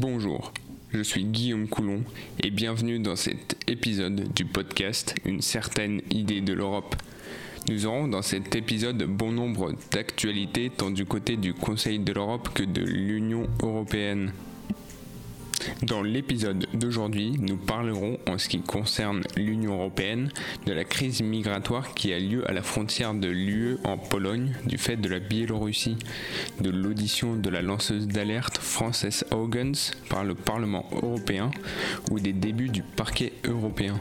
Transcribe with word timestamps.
Bonjour, 0.00 0.52
je 0.92 1.02
suis 1.02 1.24
Guillaume 1.24 1.66
Coulon 1.66 2.04
et 2.40 2.50
bienvenue 2.50 3.00
dans 3.00 3.16
cet 3.16 3.56
épisode 3.66 4.32
du 4.32 4.44
podcast 4.44 5.16
Une 5.24 5.42
certaine 5.42 6.02
idée 6.10 6.40
de 6.40 6.52
l'Europe. 6.52 6.94
Nous 7.68 7.84
aurons 7.84 8.06
dans 8.06 8.22
cet 8.22 8.54
épisode 8.54 9.02
bon 9.02 9.32
nombre 9.32 9.72
d'actualités 9.90 10.70
tant 10.70 10.92
du 10.92 11.04
côté 11.04 11.36
du 11.36 11.52
Conseil 11.52 11.98
de 11.98 12.12
l'Europe 12.12 12.50
que 12.54 12.62
de 12.62 12.80
l'Union 12.80 13.48
européenne. 13.60 14.30
Dans 15.82 16.02
l'épisode 16.02 16.66
d'aujourd'hui, 16.74 17.36
nous 17.38 17.56
parlerons 17.56 18.18
en 18.28 18.38
ce 18.38 18.48
qui 18.48 18.60
concerne 18.60 19.22
l'Union 19.36 19.74
européenne 19.74 20.30
de 20.66 20.72
la 20.72 20.84
crise 20.84 21.20
migratoire 21.20 21.94
qui 21.94 22.12
a 22.12 22.18
lieu 22.18 22.48
à 22.48 22.52
la 22.52 22.62
frontière 22.62 23.14
de 23.14 23.28
l'UE 23.28 23.78
en 23.84 23.96
Pologne 23.96 24.54
du 24.66 24.78
fait 24.78 24.96
de 24.96 25.08
la 25.08 25.18
Biélorussie, 25.18 25.96
de 26.60 26.70
l'audition 26.70 27.36
de 27.36 27.50
la 27.50 27.62
lanceuse 27.62 28.06
d'alerte 28.06 28.58
Frances 28.58 29.24
Haugens 29.30 29.92
par 30.08 30.24
le 30.24 30.34
Parlement 30.34 30.88
européen 31.02 31.50
ou 32.10 32.20
des 32.20 32.32
débuts 32.32 32.68
du 32.70 32.82
parquet 32.82 33.32
européen. 33.44 33.98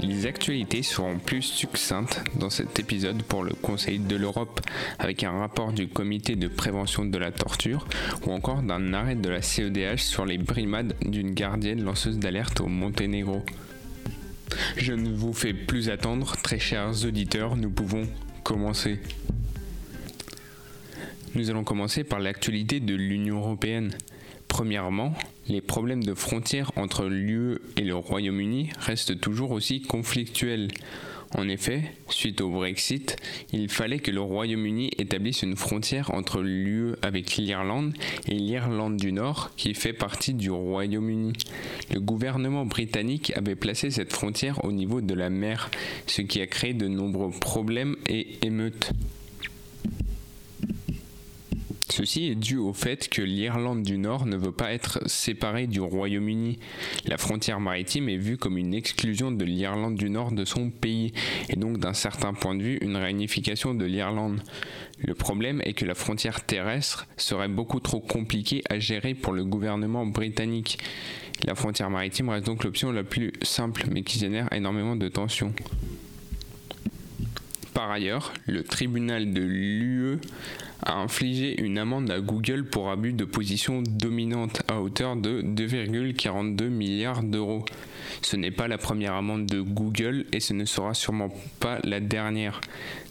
Les 0.00 0.26
actualités 0.26 0.84
seront 0.84 1.18
plus 1.18 1.42
succinctes 1.42 2.22
dans 2.36 2.50
cet 2.50 2.78
épisode 2.78 3.22
pour 3.22 3.42
le 3.42 3.52
Conseil 3.52 3.98
de 3.98 4.14
l'Europe, 4.14 4.60
avec 4.98 5.24
un 5.24 5.32
rapport 5.32 5.72
du 5.72 5.88
Comité 5.88 6.36
de 6.36 6.46
prévention 6.46 7.04
de 7.04 7.18
la 7.18 7.32
torture 7.32 7.86
ou 8.24 8.30
encore 8.30 8.62
d'un 8.62 8.92
arrêt 8.92 9.16
de 9.16 9.28
la 9.28 9.42
CEDH 9.42 9.98
sur 9.98 10.24
les 10.24 10.38
brimades 10.38 10.94
d'une 11.04 11.34
gardienne 11.34 11.82
lanceuse 11.82 12.18
d'alerte 12.18 12.60
au 12.60 12.68
Monténégro. 12.68 13.42
Je 14.76 14.92
ne 14.92 15.10
vous 15.10 15.32
fais 15.32 15.52
plus 15.52 15.90
attendre, 15.90 16.36
très 16.42 16.60
chers 16.60 17.04
auditeurs, 17.04 17.56
nous 17.56 17.70
pouvons 17.70 18.06
commencer. 18.44 19.00
Nous 21.34 21.50
allons 21.50 21.64
commencer 21.64 22.04
par 22.04 22.20
l'actualité 22.20 22.78
de 22.78 22.94
l'Union 22.94 23.38
européenne. 23.38 23.90
Premièrement, 24.58 25.14
les 25.46 25.60
problèmes 25.60 26.02
de 26.02 26.14
frontières 26.14 26.72
entre 26.74 27.04
l'UE 27.04 27.58
et 27.76 27.82
le 27.82 27.94
Royaume-Uni 27.94 28.70
restent 28.80 29.20
toujours 29.20 29.52
aussi 29.52 29.82
conflictuels. 29.82 30.66
En 31.36 31.48
effet, 31.48 31.84
suite 32.08 32.40
au 32.40 32.50
Brexit, 32.50 33.14
il 33.52 33.68
fallait 33.68 34.00
que 34.00 34.10
le 34.10 34.20
Royaume-Uni 34.20 34.90
établisse 34.98 35.42
une 35.42 35.54
frontière 35.54 36.12
entre 36.12 36.40
l'UE 36.40 36.94
avec 37.02 37.36
l'Irlande 37.36 37.94
et 38.26 38.34
l'Irlande 38.34 38.96
du 38.96 39.12
Nord 39.12 39.52
qui 39.56 39.74
fait 39.74 39.92
partie 39.92 40.34
du 40.34 40.50
Royaume-Uni. 40.50 41.34
Le 41.94 42.00
gouvernement 42.00 42.66
britannique 42.66 43.32
avait 43.36 43.54
placé 43.54 43.92
cette 43.92 44.12
frontière 44.12 44.64
au 44.64 44.72
niveau 44.72 45.00
de 45.00 45.14
la 45.14 45.30
mer, 45.30 45.70
ce 46.08 46.20
qui 46.20 46.40
a 46.40 46.48
créé 46.48 46.74
de 46.74 46.88
nombreux 46.88 47.30
problèmes 47.30 47.94
et 48.08 48.44
émeutes. 48.44 48.90
Ceci 51.90 52.26
est 52.26 52.34
dû 52.34 52.58
au 52.58 52.72
fait 52.72 53.08
que 53.08 53.22
l'Irlande 53.22 53.82
du 53.82 53.98
Nord 53.98 54.26
ne 54.26 54.36
veut 54.36 54.52
pas 54.52 54.72
être 54.72 55.00
séparée 55.08 55.66
du 55.66 55.80
Royaume-Uni. 55.80 56.58
La 57.06 57.16
frontière 57.16 57.60
maritime 57.60 58.08
est 58.08 58.18
vue 58.18 58.36
comme 58.36 58.58
une 58.58 58.74
exclusion 58.74 59.32
de 59.32 59.44
l'Irlande 59.44 59.96
du 59.96 60.10
Nord 60.10 60.32
de 60.32 60.44
son 60.44 60.70
pays, 60.70 61.12
et 61.48 61.56
donc 61.56 61.78
d'un 61.78 61.94
certain 61.94 62.34
point 62.34 62.54
de 62.54 62.62
vue 62.62 62.78
une 62.82 62.96
réunification 62.96 63.74
de 63.74 63.84
l'Irlande. 63.86 64.42
Le 64.98 65.14
problème 65.14 65.62
est 65.64 65.72
que 65.72 65.86
la 65.86 65.94
frontière 65.94 66.44
terrestre 66.44 67.06
serait 67.16 67.48
beaucoup 67.48 67.80
trop 67.80 68.00
compliquée 68.00 68.62
à 68.68 68.78
gérer 68.78 69.14
pour 69.14 69.32
le 69.32 69.44
gouvernement 69.44 70.04
britannique. 70.04 70.78
La 71.46 71.54
frontière 71.54 71.88
maritime 71.88 72.28
reste 72.28 72.46
donc 72.46 72.64
l'option 72.64 72.92
la 72.92 73.04
plus 73.04 73.32
simple, 73.42 73.86
mais 73.90 74.02
qui 74.02 74.18
génère 74.18 74.52
énormément 74.52 74.96
de 74.96 75.08
tensions. 75.08 75.54
Par 77.72 77.90
ailleurs, 77.90 78.34
le 78.46 78.64
tribunal 78.64 79.32
de 79.32 79.40
l'UE 79.40 80.18
a 80.82 80.94
infligé 80.94 81.60
une 81.60 81.78
amende 81.78 82.10
à 82.10 82.20
Google 82.20 82.64
pour 82.64 82.90
abus 82.90 83.12
de 83.12 83.24
position 83.24 83.82
dominante 83.82 84.62
à 84.68 84.80
hauteur 84.80 85.16
de 85.16 85.42
2,42 85.42 86.68
milliards 86.68 87.22
d'euros. 87.22 87.64
Ce 88.22 88.36
n'est 88.36 88.50
pas 88.50 88.68
la 88.68 88.78
première 88.78 89.14
amende 89.14 89.46
de 89.46 89.60
Google 89.60 90.26
et 90.32 90.40
ce 90.40 90.54
ne 90.54 90.64
sera 90.64 90.94
sûrement 90.94 91.32
pas 91.60 91.78
la 91.84 92.00
dernière. 92.00 92.60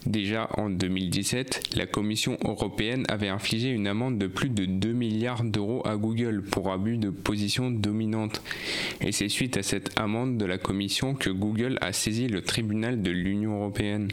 Déjà 0.06 0.48
en 0.56 0.70
2017, 0.70 1.76
la 1.76 1.86
Commission 1.86 2.38
européenne 2.44 3.04
avait 3.08 3.28
infligé 3.28 3.70
une 3.70 3.86
amende 3.86 4.18
de 4.18 4.26
plus 4.26 4.48
de 4.48 4.64
2 4.64 4.92
milliards 4.92 5.44
d'euros 5.44 5.82
à 5.86 5.96
Google 5.96 6.42
pour 6.42 6.72
abus 6.72 6.98
de 6.98 7.10
position 7.10 7.70
dominante. 7.70 8.42
Et 9.00 9.12
c'est 9.12 9.28
suite 9.28 9.56
à 9.56 9.62
cette 9.62 9.98
amende 9.98 10.38
de 10.38 10.44
la 10.44 10.58
Commission 10.58 11.14
que 11.14 11.30
Google 11.30 11.78
a 11.80 11.92
saisi 11.92 12.28
le 12.28 12.42
tribunal 12.42 13.02
de 13.02 13.10
l'Union 13.10 13.56
européenne. 13.56 14.08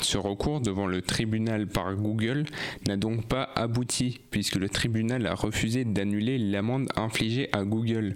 Ce 0.00 0.18
recours 0.18 0.60
devant 0.60 0.86
le 0.86 1.02
tribunal 1.02 1.66
par 1.66 1.94
Google 1.94 2.44
n'a 2.86 2.96
donc 2.96 3.26
pas 3.26 3.48
abouti 3.54 4.20
puisque 4.30 4.56
le 4.56 4.68
tribunal 4.68 5.26
a 5.26 5.34
refusé 5.34 5.84
d'annuler 5.84 6.38
l'amende 6.38 6.88
infligée 6.96 7.48
à 7.52 7.64
Google. 7.64 8.14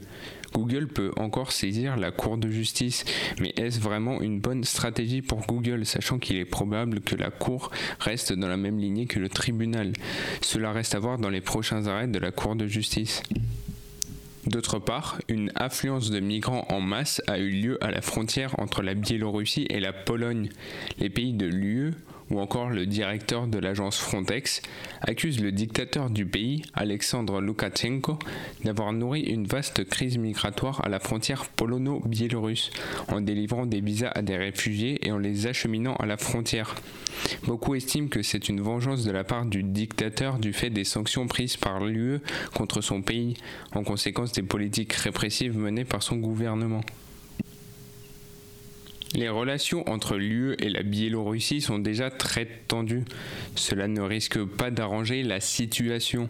Google 0.52 0.88
peut 0.88 1.12
encore 1.16 1.52
saisir 1.52 1.96
la 1.96 2.10
Cour 2.10 2.36
de 2.36 2.48
justice, 2.48 3.04
mais 3.40 3.52
est-ce 3.56 3.80
vraiment 3.80 4.20
une 4.20 4.40
bonne 4.40 4.64
stratégie 4.64 5.22
pour 5.22 5.46
Google, 5.46 5.86
sachant 5.86 6.19
qu'il 6.19 6.36
est 6.36 6.44
probable 6.44 7.00
que 7.00 7.14
la 7.14 7.30
Cour 7.30 7.70
reste 8.00 8.32
dans 8.32 8.48
la 8.48 8.56
même 8.56 8.78
lignée 8.78 9.06
que 9.06 9.20
le 9.20 9.28
tribunal? 9.28 9.92
Cela 10.42 10.72
reste 10.72 10.94
à 10.94 10.98
voir 10.98 11.19
dans 11.19 11.30
les 11.30 11.40
prochains 11.40 11.86
arrêts 11.86 12.08
de 12.08 12.19
la 12.19 12.32
Cour 12.32 12.56
de 12.56 12.66
justice. 12.66 13.22
D'autre 14.46 14.78
part, 14.78 15.20
une 15.28 15.52
affluence 15.54 16.10
de 16.10 16.18
migrants 16.18 16.66
en 16.70 16.80
masse 16.80 17.20
a 17.26 17.38
eu 17.38 17.50
lieu 17.50 17.84
à 17.84 17.90
la 17.90 18.00
frontière 18.00 18.58
entre 18.58 18.82
la 18.82 18.94
Biélorussie 18.94 19.66
et 19.68 19.80
la 19.80 19.92
Pologne. 19.92 20.48
Les 20.98 21.10
pays 21.10 21.34
de 21.34 21.46
l'UE 21.46 21.92
ou 22.30 22.41
encore 22.41 22.70
le 22.70 22.86
directeur 22.86 23.46
de 23.46 23.58
l'agence 23.58 23.98
Frontex, 23.98 24.62
accuse 25.00 25.41
le 25.41 25.52
dictateur 25.52 26.10
du 26.10 26.26
pays, 26.26 26.62
Alexandre 26.74 27.41
Loukachenko, 27.41 28.18
d'avoir 28.64 28.92
nourri 28.92 29.22
une 29.22 29.46
vaste 29.46 29.84
crise 29.88 30.18
migratoire 30.18 30.84
à 30.84 30.88
la 30.88 31.00
frontière 31.00 31.46
polono-biélorusse, 31.46 32.70
en 33.08 33.20
délivrant 33.20 33.66
des 33.66 33.80
visas 33.80 34.12
à 34.14 34.22
des 34.22 34.36
réfugiés 34.36 35.06
et 35.06 35.12
en 35.12 35.19
les 35.19 35.46
acheminant 35.46 35.94
à 35.96 36.06
la 36.06 36.16
frontière. 36.16 36.74
Beaucoup 37.44 37.74
estiment 37.74 38.08
que 38.08 38.22
c'est 38.22 38.48
une 38.48 38.60
vengeance 38.60 39.04
de 39.04 39.10
la 39.10 39.24
part 39.24 39.44
du 39.44 39.62
dictateur 39.62 40.38
du 40.38 40.52
fait 40.52 40.70
des 40.70 40.84
sanctions 40.84 41.26
prises 41.26 41.56
par 41.56 41.84
l'UE 41.84 42.20
contre 42.54 42.80
son 42.80 43.02
pays, 43.02 43.34
en 43.74 43.82
conséquence 43.82 44.32
des 44.32 44.42
politiques 44.42 44.92
répressives 44.92 45.56
menées 45.56 45.84
par 45.84 46.02
son 46.02 46.16
gouvernement. 46.16 46.82
Les 49.15 49.28
relations 49.28 49.88
entre 49.88 50.16
l'UE 50.16 50.54
et 50.60 50.69
la 50.69 50.84
Biélorussie 50.84 51.60
sont 51.60 51.81
déjà 51.81 52.10
très 52.10 52.47
tendues. 52.69 53.04
Cela 53.56 53.88
ne 53.88 54.00
risque 54.00 54.43
pas 54.44 54.71
d'arranger 54.71 55.25
la 55.25 55.41
situation. 55.41 56.28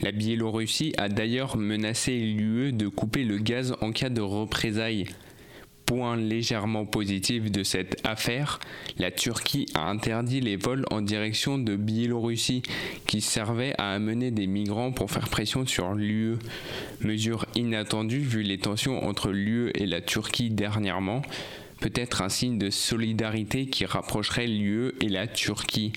La 0.00 0.12
Biélorussie 0.12 0.94
a 0.96 1.10
d'ailleurs 1.10 1.58
menacé 1.58 2.18
l'UE 2.18 2.72
de 2.72 2.88
couper 2.88 3.22
le 3.22 3.36
gaz 3.36 3.74
en 3.82 3.92
cas 3.92 4.08
de 4.08 4.22
représailles. 4.22 5.06
Point 5.84 6.16
légèrement 6.16 6.84
positif 6.84 7.52
de 7.52 7.62
cette 7.62 8.04
affaire, 8.04 8.58
la 8.98 9.10
Turquie 9.10 9.66
a 9.74 9.88
interdit 9.88 10.40
les 10.40 10.56
vols 10.56 10.84
en 10.90 11.00
direction 11.00 11.58
de 11.58 11.76
Biélorussie 11.76 12.62
qui 13.06 13.20
servaient 13.20 13.74
à 13.78 13.92
amener 13.92 14.30
des 14.30 14.46
migrants 14.48 14.90
pour 14.90 15.10
faire 15.10 15.28
pression 15.28 15.64
sur 15.64 15.94
l'UE. 15.94 16.38
Mesure 17.00 17.46
inattendue 17.54 18.18
vu 18.18 18.42
les 18.42 18.58
tensions 18.58 19.04
entre 19.06 19.30
l'UE 19.30 19.70
et 19.74 19.86
la 19.86 20.00
Turquie 20.00 20.50
dernièrement 20.50 21.22
peut-être 21.80 22.22
un 22.22 22.28
signe 22.28 22.58
de 22.58 22.70
solidarité 22.70 23.66
qui 23.66 23.84
rapprocherait 23.84 24.46
l'UE 24.46 24.92
et 25.00 25.08
la 25.08 25.26
Turquie. 25.26 25.92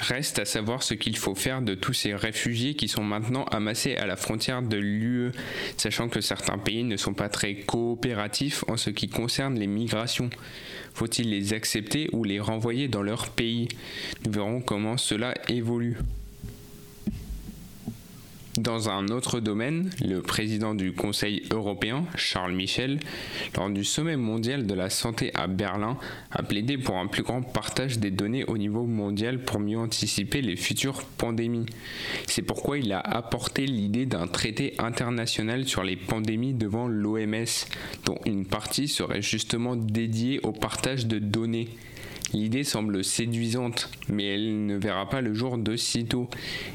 Reste 0.00 0.38
à 0.38 0.44
savoir 0.44 0.82
ce 0.82 0.94
qu'il 0.94 1.16
faut 1.16 1.34
faire 1.34 1.62
de 1.62 1.74
tous 1.74 1.94
ces 1.94 2.14
réfugiés 2.14 2.74
qui 2.74 2.86
sont 2.86 3.02
maintenant 3.02 3.44
amassés 3.44 3.96
à 3.96 4.06
la 4.06 4.16
frontière 4.16 4.60
de 4.60 4.76
l'UE, 4.76 5.32
sachant 5.78 6.08
que 6.08 6.20
certains 6.20 6.58
pays 6.58 6.84
ne 6.84 6.96
sont 6.96 7.14
pas 7.14 7.30
très 7.30 7.54
coopératifs 7.54 8.62
en 8.68 8.76
ce 8.76 8.90
qui 8.90 9.08
concerne 9.08 9.58
les 9.58 9.66
migrations. 9.66 10.28
Faut-il 10.92 11.30
les 11.30 11.54
accepter 11.54 12.08
ou 12.12 12.24
les 12.24 12.40
renvoyer 12.40 12.88
dans 12.88 13.02
leur 13.02 13.30
pays? 13.30 13.68
Nous 14.24 14.32
verrons 14.32 14.60
comment 14.60 14.98
cela 14.98 15.34
évolue. 15.48 15.96
Dans 18.58 18.88
un 18.88 19.08
autre 19.08 19.40
domaine, 19.40 19.90
le 20.02 20.22
président 20.22 20.74
du 20.74 20.92
Conseil 20.92 21.42
européen, 21.52 22.06
Charles 22.16 22.54
Michel, 22.54 22.98
lors 23.54 23.68
du 23.68 23.84
sommet 23.84 24.16
mondial 24.16 24.66
de 24.66 24.72
la 24.72 24.88
santé 24.88 25.30
à 25.34 25.46
Berlin, 25.46 25.98
a 26.30 26.42
plaidé 26.42 26.78
pour 26.78 26.96
un 26.96 27.06
plus 27.06 27.22
grand 27.22 27.42
partage 27.42 27.98
des 27.98 28.10
données 28.10 28.44
au 28.44 28.56
niveau 28.56 28.86
mondial 28.86 29.40
pour 29.40 29.60
mieux 29.60 29.76
anticiper 29.76 30.40
les 30.40 30.56
futures 30.56 31.02
pandémies. 31.02 31.66
C'est 32.26 32.40
pourquoi 32.40 32.78
il 32.78 32.92
a 32.94 33.00
apporté 33.00 33.66
l'idée 33.66 34.06
d'un 34.06 34.26
traité 34.26 34.72
international 34.78 35.66
sur 35.66 35.82
les 35.82 35.96
pandémies 35.96 36.54
devant 36.54 36.88
l'OMS, 36.88 37.44
dont 38.06 38.18
une 38.24 38.46
partie 38.46 38.88
serait 38.88 39.20
justement 39.20 39.76
dédiée 39.76 40.40
au 40.44 40.52
partage 40.52 41.06
de 41.06 41.18
données. 41.18 41.68
L'idée 42.32 42.64
semble 42.64 43.04
séduisante, 43.04 43.88
mais 44.08 44.34
elle 44.34 44.66
ne 44.66 44.76
verra 44.76 45.08
pas 45.08 45.20
le 45.20 45.32
jour 45.32 45.58
de 45.58 45.76
sitôt. 45.76 46.28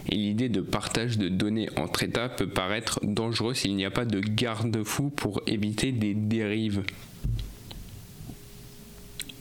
Et 0.10 0.16
l'idée 0.16 0.50
de 0.50 0.62
partage 0.62 1.18
de 1.18 1.30
données 1.30 1.70
entre 1.76 2.04
États 2.04 2.30
peut 2.30 2.48
paraître 2.48 3.00
dangereux 3.04 3.54
s'il 3.54 3.76
n'y 3.76 3.86
a 3.86 3.92
pas 3.92 4.06
de 4.06 4.20
garde-fou 4.20 5.10
pour 5.10 5.42
éviter 5.48 5.92
des 5.92 6.14
dérives. 6.14 6.84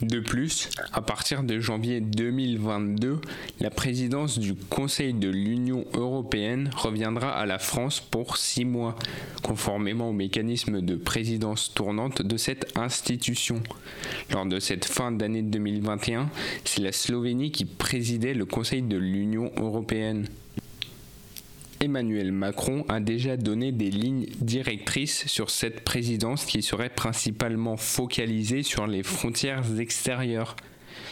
De 0.01 0.19
plus, 0.19 0.69
à 0.93 1.01
partir 1.01 1.43
de 1.43 1.59
janvier 1.59 2.01
2022, 2.01 3.21
la 3.59 3.69
présidence 3.69 4.39
du 4.39 4.55
Conseil 4.55 5.13
de 5.13 5.29
l'Union 5.29 5.85
européenne 5.93 6.71
reviendra 6.75 7.31
à 7.31 7.45
la 7.45 7.59
France 7.59 7.99
pour 7.99 8.37
six 8.37 8.65
mois, 8.65 8.95
conformément 9.43 10.09
au 10.09 10.13
mécanisme 10.13 10.81
de 10.81 10.95
présidence 10.95 11.71
tournante 11.75 12.23
de 12.23 12.37
cette 12.37 12.75
institution. 12.75 13.61
Lors 14.31 14.47
de 14.47 14.59
cette 14.59 14.85
fin 14.85 15.11
d'année 15.11 15.43
2021, 15.43 16.31
c'est 16.65 16.81
la 16.81 16.93
Slovénie 16.93 17.51
qui 17.51 17.65
présidait 17.65 18.33
le 18.33 18.45
Conseil 18.45 18.81
de 18.81 18.97
l'Union 18.97 19.51
européenne. 19.57 20.25
Emmanuel 21.81 22.31
Macron 22.31 22.85
a 22.89 22.99
déjà 22.99 23.37
donné 23.37 23.71
des 23.71 23.89
lignes 23.89 24.27
directrices 24.39 25.25
sur 25.25 25.49
cette 25.49 25.83
présidence 25.83 26.45
qui 26.45 26.61
serait 26.61 26.89
principalement 26.91 27.75
focalisée 27.75 28.61
sur 28.61 28.85
les 28.85 29.01
frontières 29.01 29.79
extérieures, 29.79 30.55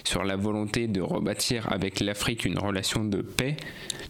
sur 0.03 0.23
la 0.23 0.35
volonté 0.35 0.87
de 0.87 1.01
rebâtir 1.01 1.71
avec 1.73 1.99
l'Afrique 1.99 2.45
une 2.45 2.59
relation 2.59 3.03
de 3.03 3.23
paix, 3.23 3.57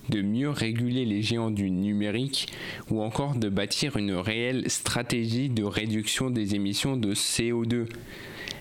de 0.09 0.21
mieux 0.21 0.49
réguler 0.49 1.05
les 1.05 1.21
géants 1.21 1.49
du 1.49 1.71
numérique 1.71 2.51
ou 2.89 3.01
encore 3.01 3.35
de 3.35 3.47
bâtir 3.47 3.95
une 3.95 4.13
réelle 4.13 4.69
stratégie 4.69 5.47
de 5.47 5.63
réduction 5.63 6.29
des 6.29 6.55
émissions 6.55 6.97
de 6.97 7.13
CO2. 7.13 7.85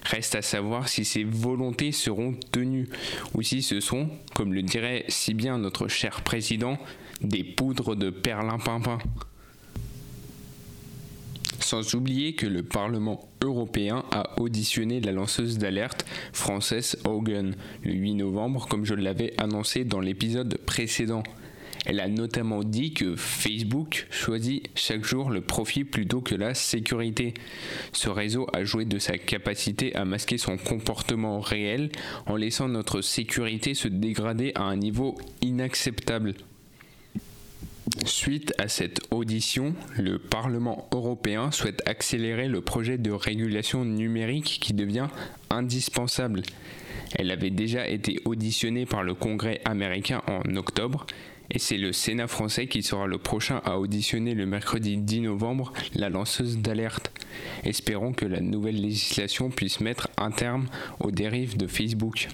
Reste 0.05 0.37
à 0.37 0.43
savoir 0.43 0.89
si 0.89 1.05
ces 1.05 1.25
volontés 1.25 1.91
seront 1.91 2.35
tenues 2.53 2.89
ou 3.35 3.43
si 3.43 3.61
ce 3.61 3.81
sont, 3.81 4.09
comme 4.35 4.55
le 4.55 4.63
dirait 4.63 5.05
si 5.09 5.35
bien 5.35 5.59
notre 5.59 5.89
cher 5.89 6.21
président, 6.21 6.79
des 7.21 7.45
poudres 7.45 7.97
de 7.97 8.11
perlimpinpin. 8.11 8.99
Sans 11.61 11.95
oublier 11.95 12.35
que 12.35 12.47
le 12.47 12.63
Parlement 12.63 13.29
européen 13.43 14.05
a 14.11 14.41
auditionné 14.41 15.01
la 15.01 15.13
lanceuse 15.13 15.59
d'alerte 15.59 16.07
française 16.33 16.97
Hogan 17.05 17.55
le 17.83 17.93
8 17.93 18.15
novembre, 18.15 18.67
comme 18.69 18.85
je 18.85 18.95
l'avais 18.95 19.35
annoncé 19.39 19.85
dans 19.85 20.01
l'épisode 20.01 20.57
précédent. 20.65 21.23
Elle 21.85 22.01
a 22.01 22.09
notamment 22.09 22.63
dit 22.63 22.93
que 22.93 23.17
Facebook 23.17 24.07
choisit 24.11 24.69
chaque 24.75 25.05
jour 25.05 25.31
le 25.31 25.41
profit 25.41 25.85
plutôt 25.85 26.21
que 26.21 26.35
la 26.35 26.55
sécurité. 26.55 27.35
Ce 27.93 28.09
réseau 28.09 28.47
a 28.53 28.65
joué 28.65 28.85
de 28.85 28.99
sa 28.99 29.17
capacité 29.17 29.95
à 29.95 30.05
masquer 30.05 30.39
son 30.39 30.59
comportement 30.59 31.41
réel 31.41 31.91
en 32.27 32.37
laissant 32.37 32.69
notre 32.69 33.01
sécurité 33.01 33.75
se 33.75 33.89
dégrader 33.89 34.53
à 34.55 34.65
un 34.65 34.77
niveau 34.77 35.17
inacceptable. 35.41 36.35
Suite 38.05 38.53
à 38.59 38.69
cette 38.69 39.01
audition, 39.11 39.75
le 39.97 40.19
Parlement 40.19 40.89
européen 40.93 41.51
souhaite 41.51 41.83
accélérer 41.87 42.49
le 42.49 42.61
projet 42.61 42.99
de 42.99 43.11
régulation 43.11 43.85
numérique 43.85 44.59
qui 44.61 44.75
devient 44.75 45.09
indispensable. 45.51 46.43
Elle 47.15 47.31
avait 47.31 47.51
déjà 47.51 47.89
été 47.89 48.21
auditionnée 48.25 48.87
par 48.87 49.03
le 49.03 49.15
Congrès 49.15 49.61
américain 49.65 50.23
en 50.27 50.57
octobre 50.57 51.07
et 51.51 51.59
c'est 51.59 51.79
le 51.79 51.93
Sénat 51.93 52.27
français 52.27 52.67
qui 52.67 52.83
sera 52.83 53.07
le 53.07 53.19
prochain 53.19 53.63
à 53.65 53.79
auditionner 53.79 54.35
le 54.35 54.45
mercredi 54.45 54.99
10 54.99 55.23
novembre 55.23 55.73
la 55.95 56.11
lanceuse 56.11 56.59
d'alerte. 56.59 57.11
Espérons 57.65 58.13
que 58.13 58.27
la 58.27 58.41
nouvelle 58.41 58.81
législation 58.81 59.51
puisse 59.51 59.81
mettre 59.81 60.09
un 60.19 60.31
terme 60.31 60.67
aux 61.01 61.11
dérives 61.11 61.57
de 61.57 61.67
Facebook. 61.67 62.29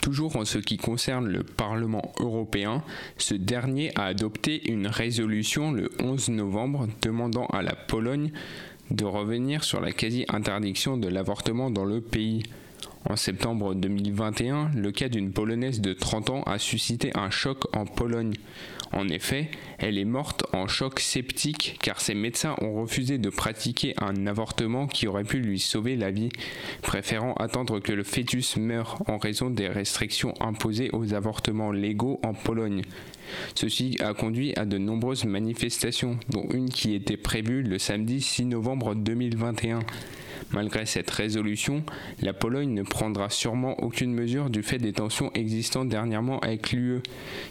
Toujours 0.00 0.36
en 0.36 0.44
ce 0.44 0.58
qui 0.58 0.76
concerne 0.76 1.28
le 1.28 1.42
Parlement 1.42 2.12
européen, 2.20 2.82
ce 3.16 3.34
dernier 3.34 3.90
a 3.96 4.04
adopté 4.04 4.70
une 4.70 4.86
résolution 4.86 5.72
le 5.72 5.90
11 6.00 6.30
novembre 6.30 6.88
demandant 7.02 7.46
à 7.46 7.62
la 7.62 7.74
Pologne 7.74 8.30
de 8.90 9.04
revenir 9.04 9.64
sur 9.64 9.80
la 9.80 9.92
quasi-interdiction 9.92 10.96
de 10.96 11.08
l'avortement 11.08 11.70
dans 11.70 11.84
le 11.84 12.00
pays. 12.00 12.42
En 13.04 13.16
septembre 13.16 13.74
2021, 13.74 14.72
le 14.74 14.90
cas 14.90 15.08
d'une 15.08 15.32
Polonaise 15.32 15.80
de 15.80 15.92
30 15.92 16.30
ans 16.30 16.42
a 16.42 16.58
suscité 16.58 17.12
un 17.14 17.30
choc 17.30 17.64
en 17.76 17.86
Pologne. 17.86 18.34
En 18.92 19.08
effet, 19.08 19.50
elle 19.78 19.98
est 19.98 20.04
morte 20.04 20.44
en 20.52 20.66
choc 20.66 20.98
sceptique 20.98 21.78
car 21.80 22.00
ses 22.00 22.14
médecins 22.14 22.56
ont 22.60 22.80
refusé 22.80 23.18
de 23.18 23.30
pratiquer 23.30 23.94
un 23.98 24.26
avortement 24.26 24.86
qui 24.86 25.06
aurait 25.06 25.24
pu 25.24 25.38
lui 25.38 25.60
sauver 25.60 25.94
la 25.94 26.10
vie, 26.10 26.30
préférant 26.82 27.34
attendre 27.34 27.78
que 27.80 27.92
le 27.92 28.02
fœtus 28.02 28.56
meure 28.56 29.02
en 29.06 29.18
raison 29.18 29.48
des 29.48 29.68
restrictions 29.68 30.34
imposées 30.40 30.90
aux 30.92 31.14
avortements 31.14 31.70
légaux 31.70 32.18
en 32.24 32.34
Pologne. 32.34 32.82
Ceci 33.54 33.96
a 34.00 34.12
conduit 34.12 34.54
à 34.56 34.64
de 34.64 34.78
nombreuses 34.78 35.24
manifestations, 35.24 36.18
dont 36.30 36.48
une 36.52 36.70
qui 36.70 36.94
était 36.94 37.16
prévue 37.16 37.62
le 37.62 37.78
samedi 37.78 38.20
6 38.20 38.46
novembre 38.46 38.94
2021. 38.94 39.80
Malgré 40.50 40.86
cette 40.86 41.10
résolution, 41.10 41.82
la 42.20 42.32
Pologne 42.32 42.72
ne 42.72 42.82
prendra 42.82 43.30
sûrement 43.30 43.82
aucune 43.82 44.12
mesure 44.12 44.50
du 44.50 44.62
fait 44.62 44.78
des 44.78 44.92
tensions 44.92 45.30
existantes 45.34 45.88
dernièrement 45.88 46.40
avec 46.40 46.72
l'UE, 46.72 47.02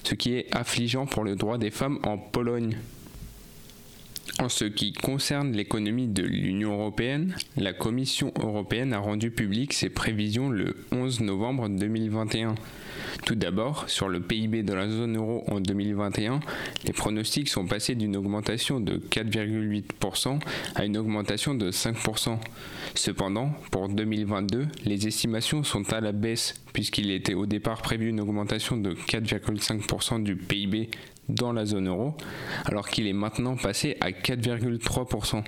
ce 0.04 0.16
qui 0.16 0.36
est 0.36 0.48
affligeant 0.56 1.06
pour 1.06 1.24
le 1.24 1.36
droit 1.36 1.58
des 1.58 1.72
femmes 1.72 2.00
en 2.04 2.18
Pologne. 2.18 2.78
En 4.40 4.50
ce 4.50 4.66
qui 4.66 4.94
concerne 4.94 5.54
l'économie 5.54 6.08
de 6.08 6.22
l'Union 6.22 6.74
européenne, 6.74 7.36
la 7.56 7.74
Commission 7.74 8.32
européenne 8.40 8.94
a 8.94 9.00
rendu 9.00 9.32
public 9.32 9.74
ses 9.74 9.90
prévisions 9.90 10.50
le 10.50 10.76
11 10.92 11.22
novembre 11.22 11.68
2021. 11.70 12.54
Tout 13.26 13.34
d'abord, 13.34 13.90
sur 13.90 14.10
le 14.10 14.20
PIB 14.20 14.62
de 14.62 14.74
la 14.74 14.88
zone 14.88 15.18
euro 15.18 15.44
en 15.48 15.60
2021, 15.60 16.40
les 16.86 16.94
pronostics 16.94 17.50
sont 17.50 17.66
passés 17.66 17.96
d'une 17.96 18.16
augmentation 18.16 18.80
de 18.80 18.98
4,8% 18.98 20.40
à 20.76 20.86
une 20.86 20.98
augmentation 20.98 21.56
de 21.56 21.72
5%. 21.72 22.38
Cependant, 22.94 23.52
pour 23.72 23.90
2022, 23.90 24.68
les 24.86 25.08
estimations 25.08 25.64
sont 25.64 25.92
à 25.92 26.00
la 26.00 26.12
baisse 26.12 26.54
puisqu'il 26.74 27.10
était 27.10 27.34
au 27.34 27.48
départ 27.48 27.82
prévu 27.82 28.10
une 28.10 28.22
augmentation 28.22 28.78
de 28.78 28.92
4,5% 28.92 30.22
du 30.22 30.36
PIB 30.36 30.92
dans 31.30 31.54
la 31.54 31.66
zone 31.66 31.88
euro, 31.88 32.16
alors 32.66 32.90
qu'il 32.90 33.08
est 33.08 33.14
maintenant 33.14 33.56
passé 33.56 33.98
à 34.02 34.12
4,3%. 34.12 35.44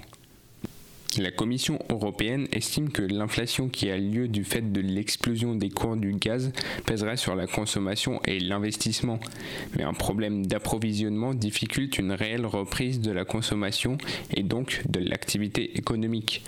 La 1.17 1.31
Commission 1.31 1.79
européenne 1.89 2.47
estime 2.51 2.91
que 2.91 3.01
l'inflation 3.01 3.67
qui 3.67 3.89
a 3.89 3.97
lieu 3.97 4.27
du 4.27 4.43
fait 4.43 4.71
de 4.71 4.79
l'explosion 4.79 5.55
des 5.55 5.69
cours 5.69 5.97
du 5.97 6.13
gaz 6.13 6.51
pèserait 6.85 7.17
sur 7.17 7.35
la 7.35 7.47
consommation 7.47 8.21
et 8.25 8.39
l'investissement, 8.39 9.19
mais 9.75 9.83
un 9.83 9.93
problème 9.93 10.45
d'approvisionnement 10.45 11.33
difficulte 11.33 11.97
une 11.97 12.11
réelle 12.11 12.45
reprise 12.45 13.01
de 13.01 13.11
la 13.11 13.25
consommation 13.25 13.97
et 14.35 14.43
donc 14.43 14.83
de 14.87 14.99
l'activité 14.99 15.79
économique. 15.79 16.43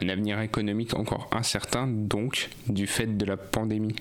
Un 0.00 0.08
avenir 0.08 0.40
économique 0.40 0.94
encore 0.94 1.28
incertain 1.32 1.86
donc 1.86 2.48
du 2.66 2.86
fait 2.86 3.18
de 3.18 3.26
la 3.26 3.36
pandémie. 3.36 3.94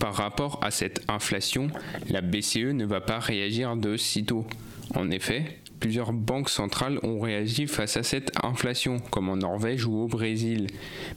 Par 0.00 0.14
rapport 0.14 0.58
à 0.62 0.70
cette 0.70 1.04
inflation, 1.08 1.68
la 2.08 2.22
BCE 2.22 2.72
ne 2.72 2.86
va 2.86 3.02
pas 3.02 3.18
réagir 3.18 3.76
de 3.76 3.98
sitôt. 3.98 4.46
En 4.94 5.10
effet, 5.10 5.58
plusieurs 5.78 6.14
banques 6.14 6.48
centrales 6.48 6.98
ont 7.02 7.20
réagi 7.20 7.66
face 7.66 7.98
à 7.98 8.02
cette 8.02 8.32
inflation, 8.42 8.98
comme 9.10 9.28
en 9.28 9.36
Norvège 9.36 9.84
ou 9.84 9.98
au 9.98 10.08
Brésil. 10.08 10.68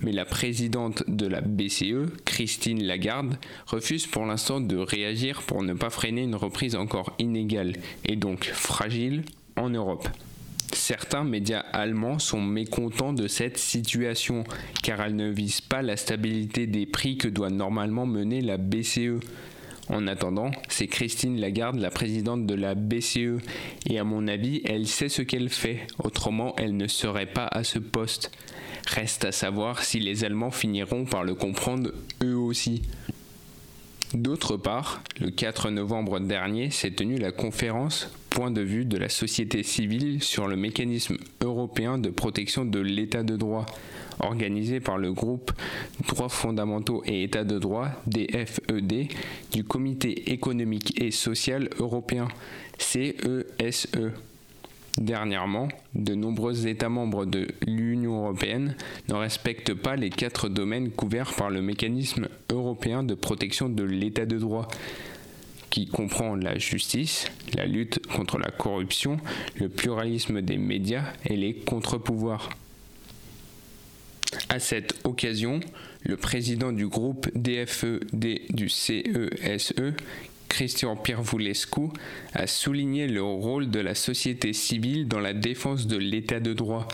Mais 0.01 0.11
la 0.11 0.25
présidente 0.25 1.03
de 1.07 1.27
la 1.27 1.39
BCE, 1.39 2.11
Christine 2.25 2.83
Lagarde, 2.83 3.37
refuse 3.67 4.05
pour 4.05 4.25
l'instant 4.25 4.59
de 4.59 4.75
réagir 4.75 5.43
pour 5.43 5.63
ne 5.63 5.73
pas 5.73 5.89
freiner 5.89 6.23
une 6.23 6.35
reprise 6.35 6.75
encore 6.75 7.15
inégale 7.19 7.73
et 8.03 8.17
donc 8.17 8.51
fragile 8.53 9.23
en 9.55 9.69
Europe. 9.69 10.09
Certains 10.73 11.23
médias 11.23 11.63
allemands 11.71 12.19
sont 12.19 12.41
mécontents 12.41 13.13
de 13.13 13.27
cette 13.27 13.57
situation 13.57 14.43
car 14.81 15.01
elle 15.01 15.15
ne 15.15 15.29
vise 15.29 15.61
pas 15.61 15.81
la 15.81 15.97
stabilité 15.97 16.67
des 16.67 16.85
prix 16.85 17.17
que 17.17 17.27
doit 17.27 17.49
normalement 17.49 18.05
mener 18.05 18.41
la 18.41 18.57
BCE. 18.57 19.19
En 19.89 20.07
attendant, 20.07 20.51
c'est 20.69 20.87
Christine 20.87 21.39
Lagarde, 21.39 21.77
la 21.77 21.91
présidente 21.91 22.45
de 22.45 22.55
la 22.55 22.73
BCE, 22.73 23.41
et 23.89 23.99
à 23.99 24.03
mon 24.03 24.27
avis, 24.27 24.61
elle 24.65 24.87
sait 24.87 25.09
ce 25.09 25.21
qu'elle 25.21 25.49
fait, 25.49 25.85
autrement 26.01 26.55
elle 26.57 26.77
ne 26.77 26.87
serait 26.87 27.25
pas 27.25 27.47
à 27.47 27.63
ce 27.63 27.79
poste. 27.79 28.31
Reste 28.87 29.25
à 29.25 29.31
savoir 29.31 29.83
si 29.83 29.99
les 29.99 30.23
Allemands 30.23 30.51
finiront 30.51 31.05
par 31.05 31.23
le 31.23 31.35
comprendre 31.35 31.91
eux 32.23 32.35
aussi. 32.35 32.81
D'autre 34.13 34.57
part, 34.57 35.03
le 35.19 35.31
4 35.31 35.69
novembre 35.69 36.19
dernier 36.19 36.69
s'est 36.69 36.91
tenue 36.91 37.17
la 37.17 37.31
conférence 37.31 38.09
Point 38.33 38.49
de 38.49 38.61
vue 38.61 38.85
de 38.85 38.97
la 38.97 39.09
société 39.09 39.61
civile 39.61 40.23
sur 40.23 40.47
le 40.47 40.55
mécanisme 40.55 41.17
européen 41.41 41.99
de 41.99 42.09
protection 42.09 42.65
de 42.65 42.79
l'état 42.79 43.21
de 43.21 43.37
droit 43.37 43.67
organisé 44.19 44.79
par 44.79 44.97
le 44.97 45.13
groupe 45.13 45.51
Droits 46.07 46.29
fondamentaux 46.29 47.03
et 47.05 47.21
État 47.21 47.43
de 47.43 47.59
droit, 47.59 47.89
DFED, 48.07 48.93
e 48.93 49.05
du 49.51 49.63
Comité 49.63 50.31
économique 50.31 50.99
et 50.99 51.11
social 51.11 51.69
européen, 51.77 52.27
CESE. 52.79 53.87
E. 53.95 54.11
Dernièrement, 54.97 55.69
de 55.95 56.13
nombreux 56.13 56.67
États 56.67 56.89
membres 56.89 57.25
de 57.25 57.47
l'Union 57.65 58.19
européenne 58.19 58.75
ne 59.09 59.15
respectent 59.15 59.73
pas 59.73 59.95
les 59.95 60.11
quatre 60.11 60.49
domaines 60.49 60.91
couverts 60.91 61.33
par 61.33 61.49
le 61.49 61.61
mécanisme 61.63 62.27
européen 62.51 63.03
de 63.03 63.15
protection 63.15 63.69
de 63.69 63.83
l'état 63.83 64.27
de 64.27 64.37
droit, 64.37 64.67
qui 65.73 65.87
comprend 65.87 66.35
la 66.35 66.59
justice, 66.59 67.25
la 67.55 67.65
lutte 67.65 68.05
contre 68.05 68.37
la 68.37 68.51
corruption, 68.51 69.17
le 69.55 69.69
pluralisme 69.69 70.43
des 70.43 70.59
médias 70.59 71.05
et 71.25 71.35
les 71.35 71.55
contre-pouvoirs. 71.55 72.51
À 74.49 74.59
cette 74.59 75.03
occasion, 75.03 75.61
le 76.03 76.15
président 76.15 76.71
du 76.71 76.85
groupe 76.85 77.27
DFED 77.33 78.51
du 78.51 78.69
CESE, 78.69 79.73
e, 79.79 79.93
Christian 80.47 80.95
Pirvoulescu, 80.95 81.89
a 82.33 82.45
souligné 82.45 83.07
le 83.07 83.23
rôle 83.23 83.71
de 83.71 83.79
la 83.79 83.95
société 83.95 84.53
civile 84.53 85.07
dans 85.07 85.19
la 85.19 85.33
défense 85.33 85.87
de 85.87 85.97
l'état 85.97 86.39
de 86.39 86.53
droit. 86.53 86.87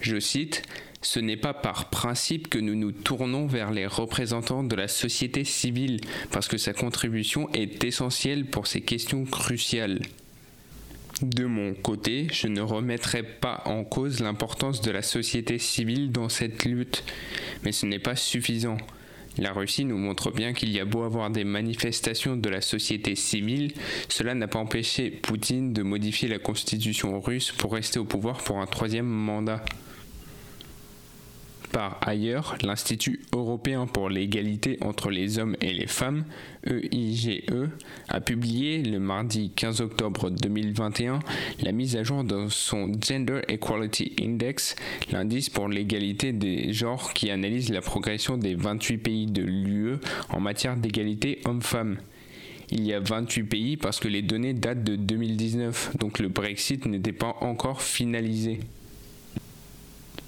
Je 0.00 0.18
cite 0.18 0.62
ce 1.04 1.20
n'est 1.20 1.36
pas 1.36 1.52
par 1.52 1.90
principe 1.90 2.48
que 2.48 2.58
nous 2.58 2.74
nous 2.74 2.90
tournons 2.90 3.46
vers 3.46 3.70
les 3.70 3.86
représentants 3.86 4.64
de 4.64 4.74
la 4.74 4.88
société 4.88 5.44
civile, 5.44 6.00
parce 6.30 6.48
que 6.48 6.56
sa 6.56 6.72
contribution 6.72 7.50
est 7.52 7.84
essentielle 7.84 8.46
pour 8.46 8.66
ces 8.66 8.80
questions 8.80 9.24
cruciales. 9.24 10.00
De 11.22 11.44
mon 11.44 11.74
côté, 11.74 12.26
je 12.32 12.48
ne 12.48 12.60
remettrai 12.60 13.22
pas 13.22 13.62
en 13.66 13.84
cause 13.84 14.20
l'importance 14.20 14.80
de 14.80 14.90
la 14.90 15.02
société 15.02 15.58
civile 15.58 16.10
dans 16.10 16.28
cette 16.28 16.64
lutte, 16.64 17.04
mais 17.62 17.72
ce 17.72 17.86
n'est 17.86 17.98
pas 17.98 18.16
suffisant. 18.16 18.78
La 19.36 19.52
Russie 19.52 19.84
nous 19.84 19.98
montre 19.98 20.30
bien 20.30 20.52
qu'il 20.54 20.70
y 20.70 20.80
a 20.80 20.84
beau 20.84 21.02
avoir 21.02 21.28
des 21.28 21.44
manifestations 21.44 22.36
de 22.36 22.48
la 22.48 22.60
société 22.60 23.14
civile, 23.14 23.72
cela 24.08 24.34
n'a 24.34 24.48
pas 24.48 24.58
empêché 24.58 25.10
Poutine 25.10 25.72
de 25.72 25.82
modifier 25.82 26.28
la 26.28 26.38
constitution 26.38 27.20
russe 27.20 27.52
pour 27.52 27.74
rester 27.74 27.98
au 27.98 28.04
pouvoir 28.04 28.42
pour 28.42 28.60
un 28.60 28.66
troisième 28.66 29.06
mandat. 29.06 29.62
Par 31.74 31.98
ailleurs, 32.06 32.56
l'Institut 32.62 33.20
européen 33.32 33.88
pour 33.88 34.08
l'égalité 34.08 34.78
entre 34.80 35.10
les 35.10 35.40
hommes 35.40 35.56
et 35.60 35.74
les 35.74 35.88
femmes, 35.88 36.24
EIGE, 36.64 37.42
e, 37.50 37.68
a 38.08 38.20
publié 38.20 38.80
le 38.80 39.00
mardi 39.00 39.50
15 39.50 39.80
octobre 39.80 40.30
2021 40.30 41.18
la 41.62 41.72
mise 41.72 41.96
à 41.96 42.04
jour 42.04 42.22
de 42.22 42.46
son 42.48 42.92
Gender 43.04 43.40
Equality 43.48 44.14
Index, 44.22 44.76
l'indice 45.10 45.50
pour 45.50 45.66
l'égalité 45.66 46.32
des 46.32 46.72
genres 46.72 47.12
qui 47.12 47.28
analyse 47.32 47.70
la 47.70 47.80
progression 47.80 48.38
des 48.38 48.54
28 48.54 48.98
pays 48.98 49.26
de 49.26 49.42
l'UE 49.42 49.96
en 50.28 50.38
matière 50.38 50.76
d'égalité 50.76 51.40
hommes-femmes 51.44 51.96
il 52.70 52.86
y 52.86 52.94
a 52.94 53.00
28 53.00 53.42
pays 53.42 53.76
parce 53.76 53.98
que 53.98 54.06
les 54.06 54.22
données 54.22 54.54
datent 54.54 54.84
de 54.84 54.94
2019, 54.94 55.96
donc 55.98 56.20
le 56.20 56.28
Brexit 56.28 56.86
n'était 56.86 57.12
pas 57.12 57.36
encore 57.40 57.82
finalisé. 57.82 58.60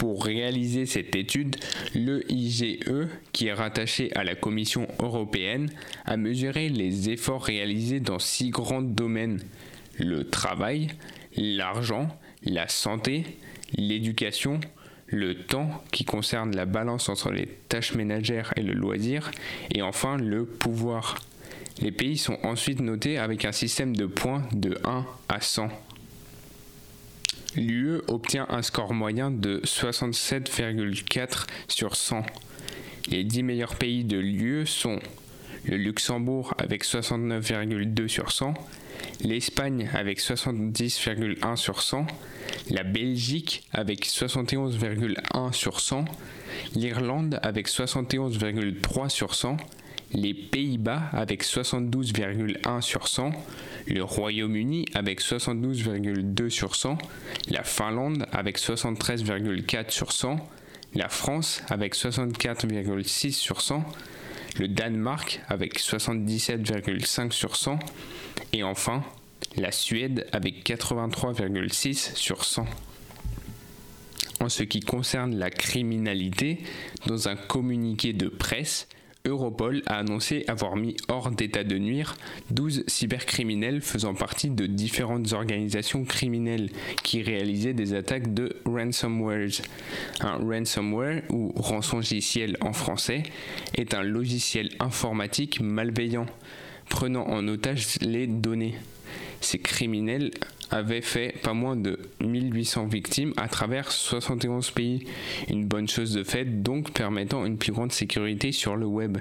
Pour 0.06 0.24
réaliser 0.24 0.86
cette 0.86 1.16
étude, 1.16 1.56
le 1.92 2.22
IGE, 2.30 3.08
qui 3.32 3.48
est 3.48 3.52
rattaché 3.52 4.12
à 4.14 4.22
la 4.22 4.36
Commission 4.36 4.86
européenne, 5.00 5.68
a 6.04 6.16
mesuré 6.16 6.68
les 6.68 7.10
efforts 7.10 7.42
réalisés 7.42 7.98
dans 7.98 8.20
six 8.20 8.50
grands 8.50 8.82
domaines 8.82 9.40
le 9.98 10.22
travail, 10.22 10.90
l'argent, 11.36 12.06
la 12.44 12.68
santé, 12.68 13.24
l'éducation, 13.76 14.60
le 15.08 15.42
temps 15.42 15.82
qui 15.90 16.04
concerne 16.04 16.54
la 16.54 16.66
balance 16.66 17.08
entre 17.08 17.32
les 17.32 17.48
tâches 17.68 17.96
ménagères 17.96 18.52
et 18.54 18.62
le 18.62 18.74
loisir, 18.74 19.32
et 19.74 19.82
enfin 19.82 20.18
le 20.18 20.44
pouvoir. 20.44 21.18
Les 21.82 21.90
pays 21.90 22.16
sont 22.16 22.38
ensuite 22.44 22.80
notés 22.80 23.18
avec 23.18 23.44
un 23.44 23.50
système 23.50 23.96
de 23.96 24.06
points 24.06 24.46
de 24.52 24.78
1 24.84 25.04
à 25.28 25.40
100 25.40 25.68
l'UE 27.56 28.00
obtient 28.08 28.46
un 28.48 28.62
score 28.62 28.94
moyen 28.94 29.30
de 29.30 29.60
67,4 29.64 31.46
sur 31.68 31.96
100. 31.96 32.24
Les 33.08 33.24
10 33.24 33.42
meilleurs 33.42 33.76
pays 33.76 34.04
de 34.04 34.18
l'UE 34.18 34.66
sont 34.66 34.98
le 35.64 35.76
Luxembourg 35.76 36.54
avec 36.58 36.84
69,2 36.84 38.08
sur 38.08 38.30
100, 38.30 38.54
l'Espagne 39.22 39.90
avec 39.94 40.20
70,1 40.20 41.56
sur 41.56 41.82
100, 41.82 42.06
la 42.70 42.82
Belgique 42.84 43.64
avec 43.72 44.06
71,1 44.06 45.52
sur 45.52 45.80
100, 45.80 46.04
l'Irlande 46.74 47.40
avec 47.42 47.68
71,3 47.68 49.08
sur 49.08 49.34
100, 49.34 49.56
les 50.12 50.34
Pays-Bas 50.34 51.02
avec 51.12 51.44
72,1 51.44 52.80
sur 52.80 53.08
100, 53.08 53.32
le 53.86 54.02
Royaume-Uni 54.02 54.86
avec 54.94 55.20
72,2 55.20 56.48
sur 56.48 56.76
100, 56.76 56.98
la 57.50 57.62
Finlande 57.62 58.26
avec 58.32 58.58
73,4 58.58 59.90
sur 59.90 60.12
100, 60.12 60.36
la 60.94 61.08
France 61.08 61.62
avec 61.68 61.94
64,6 61.94 63.32
sur 63.32 63.60
100, 63.60 63.84
le 64.58 64.68
Danemark 64.68 65.40
avec 65.48 65.78
77,5 65.78 67.32
sur 67.32 67.56
100 67.56 67.78
et 68.52 68.62
enfin 68.62 69.04
la 69.56 69.72
Suède 69.72 70.26
avec 70.32 70.64
83,6 70.68 72.14
sur 72.14 72.44
100. 72.44 72.66
En 74.40 74.48
ce 74.48 74.62
qui 74.62 74.80
concerne 74.80 75.36
la 75.36 75.50
criminalité, 75.50 76.60
dans 77.06 77.28
un 77.28 77.36
communiqué 77.36 78.12
de 78.12 78.28
presse, 78.28 78.86
Europol 79.26 79.82
a 79.86 79.98
annoncé 79.98 80.44
avoir 80.48 80.76
mis 80.76 80.96
hors 81.08 81.30
d'état 81.30 81.64
de 81.64 81.76
nuire 81.78 82.16
12 82.50 82.84
cybercriminels 82.86 83.82
faisant 83.82 84.14
partie 84.14 84.50
de 84.50 84.66
différentes 84.66 85.32
organisations 85.32 86.04
criminelles 86.04 86.70
qui 87.02 87.22
réalisaient 87.22 87.74
des 87.74 87.94
attaques 87.94 88.32
de 88.32 88.56
ransomware. 88.64 89.48
Un 90.20 90.36
ransomware, 90.36 91.22
ou 91.30 91.52
rançongiciel 91.56 92.56
en 92.60 92.72
français, 92.72 93.24
est 93.74 93.94
un 93.94 94.02
logiciel 94.02 94.70
informatique 94.80 95.60
malveillant, 95.60 96.26
prenant 96.88 97.26
en 97.26 97.46
otage 97.48 97.96
les 98.00 98.26
données. 98.26 98.74
Ces 99.40 99.58
criminels 99.58 100.30
avait 100.70 101.00
fait 101.00 101.34
pas 101.42 101.54
moins 101.54 101.76
de 101.76 101.98
1800 102.20 102.86
victimes 102.86 103.32
à 103.36 103.48
travers 103.48 103.90
71 103.90 104.70
pays. 104.70 105.06
Une 105.48 105.66
bonne 105.66 105.88
chose 105.88 106.12
de 106.12 106.24
fait, 106.24 106.62
donc 106.62 106.92
permettant 106.92 107.44
une 107.44 107.58
plus 107.58 107.72
grande 107.72 107.92
sécurité 107.92 108.52
sur 108.52 108.76
le 108.76 108.86
web. 108.86 109.18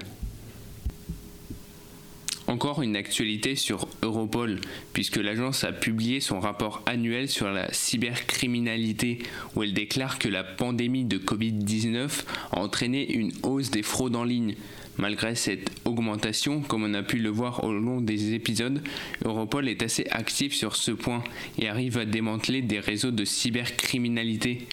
Encore 2.48 2.80
une 2.80 2.94
actualité 2.94 3.56
sur 3.56 3.88
Europol, 4.02 4.60
puisque 4.92 5.16
l'agence 5.16 5.64
a 5.64 5.72
publié 5.72 6.20
son 6.20 6.38
rapport 6.38 6.82
annuel 6.86 7.28
sur 7.28 7.48
la 7.48 7.72
cybercriminalité, 7.72 9.18
où 9.56 9.64
elle 9.64 9.74
déclare 9.74 10.20
que 10.20 10.28
la 10.28 10.44
pandémie 10.44 11.04
de 11.04 11.18
Covid-19 11.18 12.22
a 12.52 12.60
entraîné 12.60 13.10
une 13.10 13.32
hausse 13.42 13.72
des 13.72 13.82
fraudes 13.82 14.14
en 14.14 14.22
ligne, 14.22 14.54
Malgré 14.98 15.34
cette 15.34 15.70
augmentation, 15.84 16.62
comme 16.62 16.84
on 16.84 16.94
a 16.94 17.02
pu 17.02 17.18
le 17.18 17.28
voir 17.28 17.64
au 17.64 17.72
long 17.72 18.00
des 18.00 18.32
épisodes, 18.32 18.82
Europol 19.24 19.68
est 19.68 19.82
assez 19.82 20.06
actif 20.10 20.54
sur 20.54 20.74
ce 20.74 20.90
point 20.90 21.22
et 21.58 21.68
arrive 21.68 21.98
à 21.98 22.06
démanteler 22.06 22.62
des 22.62 22.80
réseaux 22.80 23.10
de 23.10 23.24
cybercriminalité. 23.24 24.66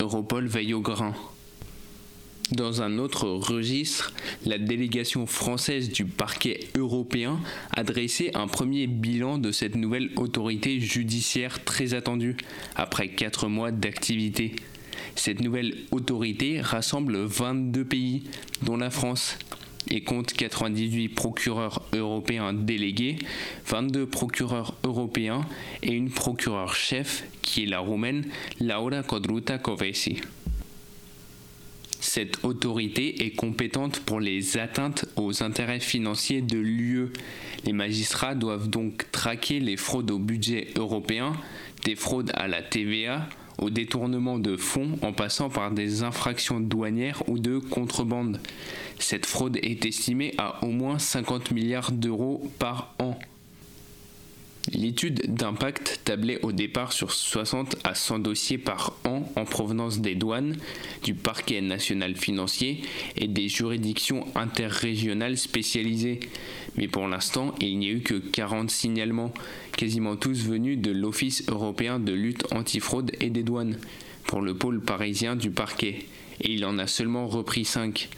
Europol 0.00 0.46
veille 0.46 0.74
au 0.74 0.80
grain. 0.80 1.14
Dans 2.52 2.80
un 2.80 2.96
autre 2.96 3.28
registre, 3.28 4.14
la 4.46 4.56
délégation 4.56 5.26
française 5.26 5.90
du 5.90 6.06
parquet 6.06 6.60
européen 6.74 7.38
a 7.72 7.84
dressé 7.84 8.30
un 8.32 8.46
premier 8.46 8.86
bilan 8.86 9.36
de 9.36 9.52
cette 9.52 9.74
nouvelle 9.74 10.10
autorité 10.16 10.80
judiciaire 10.80 11.62
très 11.62 11.92
attendue, 11.92 12.38
après 12.74 13.08
4 13.08 13.48
mois 13.48 13.70
d'activité. 13.70 14.56
Cette 15.14 15.42
nouvelle 15.42 15.74
autorité 15.90 16.62
rassemble 16.62 17.18
22 17.18 17.84
pays, 17.84 18.22
dont 18.62 18.78
la 18.78 18.88
France, 18.88 19.36
et 19.90 20.02
compte 20.02 20.32
98 20.32 21.08
procureurs 21.08 21.82
européens 21.92 22.52
délégués, 22.52 23.18
22 23.66 24.06
procureurs 24.06 24.74
européens 24.84 25.42
et 25.82 25.92
une 25.92 26.10
procureure 26.10 26.74
chef 26.74 27.24
qui 27.42 27.64
est 27.64 27.66
la 27.66 27.80
roumaine 27.80 28.26
Laura 28.60 29.02
Codruta 29.02 29.58
Covesi. 29.58 30.20
Cette 32.00 32.44
autorité 32.44 33.24
est 33.24 33.34
compétente 33.34 34.00
pour 34.00 34.20
les 34.20 34.56
atteintes 34.56 35.06
aux 35.16 35.42
intérêts 35.42 35.80
financiers 35.80 36.42
de 36.42 36.58
l'UE. 36.58 37.08
Les 37.64 37.72
magistrats 37.72 38.36
doivent 38.36 38.68
donc 38.68 39.10
traquer 39.10 39.58
les 39.58 39.76
fraudes 39.76 40.10
au 40.12 40.18
budget 40.18 40.68
européen, 40.76 41.32
des 41.84 41.96
fraudes 41.96 42.30
à 42.34 42.46
la 42.46 42.62
TVA, 42.62 43.28
au 43.58 43.70
détournement 43.70 44.38
de 44.38 44.56
fonds 44.56 44.98
en 45.02 45.12
passant 45.12 45.50
par 45.50 45.70
des 45.70 46.02
infractions 46.02 46.60
douanières 46.60 47.22
ou 47.28 47.38
de 47.38 47.58
contrebande. 47.58 48.40
Cette 48.98 49.26
fraude 49.26 49.58
est 49.62 49.84
estimée 49.84 50.34
à 50.38 50.64
au 50.64 50.68
moins 50.68 50.98
50 50.98 51.50
milliards 51.50 51.92
d'euros 51.92 52.50
par 52.58 52.94
an. 52.98 53.18
L'étude 54.72 55.34
d'impact 55.34 56.02
tablait 56.04 56.40
au 56.42 56.52
départ 56.52 56.92
sur 56.92 57.12
60 57.12 57.76
à 57.84 57.94
100 57.94 58.18
dossiers 58.18 58.58
par 58.58 58.98
an 59.04 59.22
en 59.34 59.44
provenance 59.44 60.00
des 60.00 60.14
douanes, 60.14 60.56
du 61.02 61.14
parquet 61.14 61.62
national 61.62 62.16
financier 62.16 62.82
et 63.16 63.28
des 63.28 63.48
juridictions 63.48 64.26
interrégionales 64.34 65.38
spécialisées. 65.38 66.20
Mais 66.76 66.86
pour 66.86 67.08
l'instant, 67.08 67.54
il 67.60 67.78
n'y 67.78 67.88
a 67.88 67.92
eu 67.92 68.00
que 68.00 68.14
40 68.14 68.70
signalements, 68.70 69.32
quasiment 69.76 70.16
tous 70.16 70.44
venus 70.44 70.78
de 70.78 70.90
l'Office 70.90 71.48
européen 71.48 71.98
de 71.98 72.12
lutte 72.12 72.44
antifraude 72.52 73.12
et 73.20 73.30
des 73.30 73.42
douanes, 73.42 73.78
pour 74.26 74.42
le 74.42 74.54
pôle 74.54 74.80
parisien 74.80 75.34
du 75.34 75.50
parquet, 75.50 76.04
et 76.42 76.52
il 76.52 76.64
en 76.66 76.78
a 76.78 76.86
seulement 76.86 77.26
repris 77.26 77.64
5. 77.64 78.08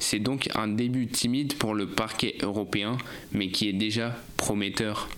C'est 0.00 0.18
donc 0.18 0.48
un 0.54 0.66
début 0.66 1.06
timide 1.06 1.54
pour 1.54 1.74
le 1.74 1.86
parquet 1.86 2.36
européen, 2.42 2.98
mais 3.32 3.50
qui 3.50 3.68
est 3.68 3.74
déjà 3.74 4.16
prometteur. 4.36 5.08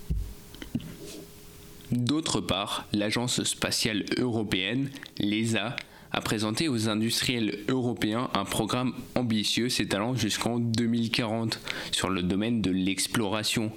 D'autre 1.92 2.40
part, 2.40 2.88
l'Agence 2.94 3.44
spatiale 3.44 4.06
européenne, 4.16 4.88
l'ESA, 5.18 5.76
a 6.10 6.20
présenté 6.22 6.66
aux 6.68 6.88
industriels 6.88 7.58
européens 7.68 8.30
un 8.32 8.46
programme 8.46 8.94
ambitieux 9.14 9.68
s'étalant 9.68 10.14
jusqu'en 10.14 10.58
2040 10.58 11.60
sur 11.90 12.08
le 12.08 12.22
domaine 12.22 12.62
de 12.62 12.70
l'exploration. 12.70 13.72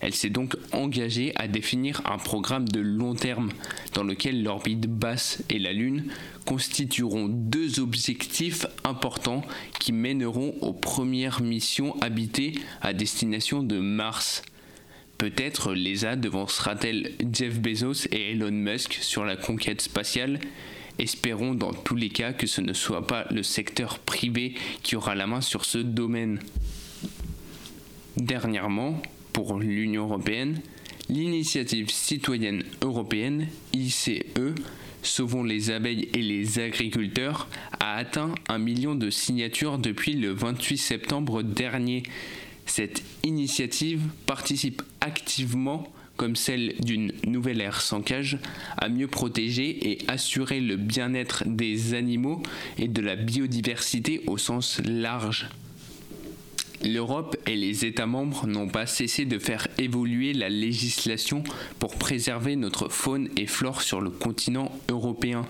Elle 0.00 0.14
s'est 0.14 0.30
donc 0.30 0.56
engagée 0.70 1.32
à 1.34 1.48
définir 1.48 2.02
un 2.04 2.18
programme 2.18 2.68
de 2.68 2.78
long 2.78 3.16
terme 3.16 3.50
dans 3.94 4.04
lequel 4.04 4.44
l'orbite 4.44 4.86
basse 4.86 5.42
et 5.50 5.58
la 5.58 5.72
Lune 5.72 6.04
constitueront 6.44 7.26
deux 7.26 7.80
objectifs 7.80 8.66
importants 8.84 9.42
qui 9.80 9.90
mèneront 9.90 10.54
aux 10.60 10.72
premières 10.72 11.42
missions 11.42 12.00
habitées 12.00 12.52
à 12.80 12.92
destination 12.92 13.64
de 13.64 13.80
Mars. 13.80 14.44
Peut-être 15.18 15.72
l'ESA 15.72 16.16
devancera-t-elle 16.16 17.12
Jeff 17.32 17.58
Bezos 17.58 18.06
et 18.12 18.32
Elon 18.32 18.50
Musk 18.50 18.98
sur 19.00 19.24
la 19.24 19.36
conquête 19.36 19.80
spatiale 19.80 20.40
Espérons 20.98 21.54
dans 21.54 21.72
tous 21.72 21.96
les 21.96 22.08
cas 22.08 22.32
que 22.32 22.46
ce 22.46 22.60
ne 22.60 22.72
soit 22.72 23.06
pas 23.06 23.26
le 23.30 23.42
secteur 23.42 23.98
privé 23.98 24.54
qui 24.82 24.96
aura 24.96 25.14
la 25.14 25.26
main 25.26 25.40
sur 25.40 25.64
ce 25.64 25.78
domaine. 25.78 26.40
Dernièrement, 28.16 29.00
pour 29.32 29.58
l'Union 29.58 30.04
européenne, 30.04 30.60
l'initiative 31.10 31.90
citoyenne 31.90 32.62
européenne, 32.82 33.48
ICE, 33.74 34.22
Sauvons 35.06 35.44
les 35.44 35.70
abeilles 35.70 36.08
et 36.14 36.22
les 36.22 36.58
agriculteurs, 36.58 37.46
a 37.78 37.94
atteint 37.94 38.34
un 38.48 38.58
million 38.58 38.94
de 38.96 39.08
signatures 39.08 39.78
depuis 39.78 40.14
le 40.14 40.32
28 40.32 40.78
septembre 40.78 41.42
dernier. 41.42 42.02
Cette 42.66 43.02
initiative 43.22 44.02
participe 44.26 44.82
activement 45.00 45.92
comme 46.16 46.36
celle 46.36 46.74
d'une 46.80 47.12
nouvelle 47.26 47.60
ère 47.60 47.80
sans 47.80 48.00
cage, 48.00 48.38
à 48.78 48.88
mieux 48.88 49.06
protéger 49.06 49.90
et 49.90 49.98
assurer 50.08 50.60
le 50.60 50.76
bien-être 50.76 51.44
des 51.46 51.94
animaux 51.94 52.42
et 52.78 52.88
de 52.88 53.02
la 53.02 53.16
biodiversité 53.16 54.22
au 54.26 54.38
sens 54.38 54.80
large. 54.84 55.48
L'Europe 56.84 57.36
et 57.46 57.56
les 57.56 57.84
États 57.84 58.06
membres 58.06 58.46
n'ont 58.46 58.68
pas 58.68 58.86
cessé 58.86 59.24
de 59.24 59.38
faire 59.38 59.66
évoluer 59.78 60.34
la 60.34 60.48
législation 60.48 61.42
pour 61.78 61.96
préserver 61.96 62.54
notre 62.54 62.88
faune 62.88 63.28
et 63.36 63.46
flore 63.46 63.82
sur 63.82 64.00
le 64.00 64.10
continent 64.10 64.70
européen. 64.90 65.46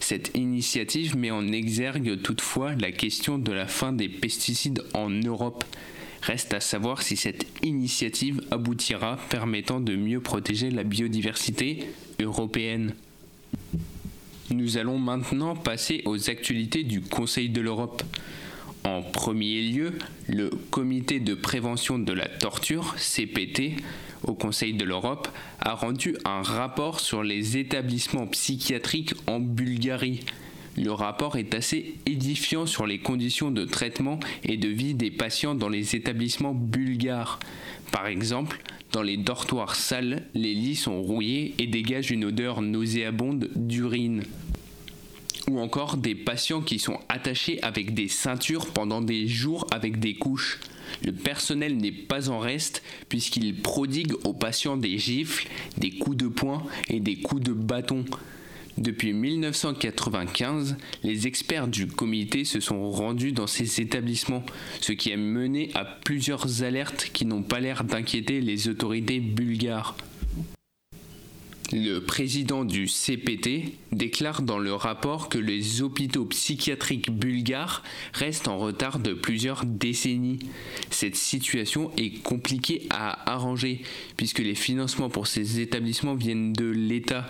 Cette 0.00 0.36
initiative 0.36 1.16
met 1.16 1.30
en 1.30 1.48
exergue 1.48 2.20
toutefois 2.22 2.74
la 2.74 2.92
question 2.92 3.38
de 3.38 3.52
la 3.52 3.66
fin 3.66 3.92
des 3.92 4.08
pesticides 4.08 4.84
en 4.92 5.08
Europe. 5.08 5.64
Reste 6.26 6.54
à 6.54 6.60
savoir 6.60 7.02
si 7.02 7.16
cette 7.16 7.46
initiative 7.62 8.40
aboutira 8.50 9.16
permettant 9.30 9.78
de 9.78 9.94
mieux 9.94 10.20
protéger 10.20 10.72
la 10.72 10.82
biodiversité 10.82 11.86
européenne. 12.20 12.94
Nous 14.50 14.76
allons 14.76 14.98
maintenant 14.98 15.54
passer 15.54 16.02
aux 16.04 16.28
actualités 16.28 16.82
du 16.82 17.00
Conseil 17.00 17.48
de 17.48 17.60
l'Europe. 17.60 18.02
En 18.82 19.02
premier 19.02 19.62
lieu, 19.62 19.92
le 20.26 20.50
Comité 20.72 21.20
de 21.20 21.34
prévention 21.34 21.96
de 21.96 22.12
la 22.12 22.26
torture, 22.26 22.96
CPT, 22.96 23.76
au 24.24 24.34
Conseil 24.34 24.74
de 24.74 24.84
l'Europe, 24.84 25.28
a 25.60 25.74
rendu 25.74 26.16
un 26.24 26.42
rapport 26.42 26.98
sur 26.98 27.22
les 27.22 27.56
établissements 27.56 28.26
psychiatriques 28.26 29.14
en 29.28 29.38
Bulgarie. 29.38 30.24
Le 30.76 30.92
rapport 30.92 31.36
est 31.36 31.54
assez 31.54 31.94
édifiant 32.04 32.66
sur 32.66 32.86
les 32.86 32.98
conditions 32.98 33.50
de 33.50 33.64
traitement 33.64 34.20
et 34.44 34.58
de 34.58 34.68
vie 34.68 34.94
des 34.94 35.10
patients 35.10 35.54
dans 35.54 35.70
les 35.70 35.96
établissements 35.96 36.54
bulgares. 36.54 37.38
Par 37.92 38.06
exemple, 38.06 38.62
dans 38.92 39.02
les 39.02 39.16
dortoirs 39.16 39.74
sales, 39.74 40.24
les 40.34 40.54
lits 40.54 40.76
sont 40.76 41.00
rouillés 41.00 41.54
et 41.58 41.66
dégagent 41.66 42.10
une 42.10 42.26
odeur 42.26 42.60
nauséabonde 42.60 43.48
d'urine. 43.56 44.22
Ou 45.48 45.60
encore 45.60 45.96
des 45.96 46.14
patients 46.14 46.60
qui 46.60 46.78
sont 46.78 46.98
attachés 47.08 47.62
avec 47.62 47.94
des 47.94 48.08
ceintures 48.08 48.66
pendant 48.66 49.00
des 49.00 49.28
jours 49.28 49.66
avec 49.70 49.98
des 49.98 50.14
couches. 50.14 50.60
Le 51.04 51.12
personnel 51.12 51.76
n'est 51.78 51.92
pas 51.92 52.28
en 52.28 52.38
reste 52.38 52.82
puisqu'il 53.08 53.54
prodigue 53.62 54.12
aux 54.24 54.32
patients 54.34 54.76
des 54.76 54.98
gifles, 54.98 55.48
des 55.78 55.90
coups 55.90 56.16
de 56.16 56.28
poing 56.28 56.62
et 56.88 57.00
des 57.00 57.16
coups 57.16 57.42
de 57.42 57.52
bâton. 57.52 58.04
Depuis 58.78 59.14
1995, 59.14 60.76
les 61.02 61.26
experts 61.26 61.68
du 61.68 61.86
comité 61.86 62.44
se 62.44 62.60
sont 62.60 62.90
rendus 62.90 63.32
dans 63.32 63.46
ces 63.46 63.80
établissements, 63.80 64.44
ce 64.80 64.92
qui 64.92 65.12
a 65.12 65.16
mené 65.16 65.70
à 65.74 65.84
plusieurs 65.84 66.62
alertes 66.62 67.08
qui 67.12 67.24
n'ont 67.24 67.42
pas 67.42 67.60
l'air 67.60 67.84
d'inquiéter 67.84 68.40
les 68.40 68.68
autorités 68.68 69.20
bulgares. 69.20 69.96
Le 71.72 71.98
président 71.98 72.64
du 72.64 72.86
CPT 72.86 73.74
déclare 73.90 74.42
dans 74.42 74.58
le 74.58 74.72
rapport 74.72 75.28
que 75.28 75.38
les 75.38 75.82
hôpitaux 75.82 76.24
psychiatriques 76.26 77.10
bulgares 77.10 77.82
restent 78.12 78.46
en 78.46 78.56
retard 78.56 79.00
de 79.00 79.14
plusieurs 79.14 79.64
décennies. 79.64 80.38
Cette 80.90 81.16
situation 81.16 81.90
est 81.96 82.22
compliquée 82.22 82.86
à 82.90 83.32
arranger 83.32 83.82
puisque 84.16 84.38
les 84.38 84.54
financements 84.54 85.10
pour 85.10 85.26
ces 85.26 85.58
établissements 85.58 86.14
viennent 86.14 86.52
de 86.52 86.66
l'État 86.66 87.28